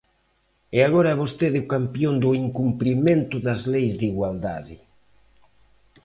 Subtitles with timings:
[0.77, 4.75] E agora é vostede o campión do incumprimento das leis de igualdade.